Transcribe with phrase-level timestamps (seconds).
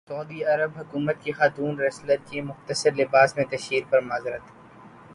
[0.09, 4.45] سعودی عرب حکومت کی خاتون ریسلر کی مختصر لباس میں تشہیر پر معذرت